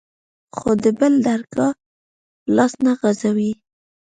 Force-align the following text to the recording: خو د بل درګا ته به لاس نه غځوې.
خو 0.55 0.69
د 0.83 0.85
بل 0.99 1.13
درګا 1.27 1.69
ته 1.75 1.77
به 1.77 2.51
لاس 2.55 2.73
نه 2.85 2.91
غځوې. 2.99 3.51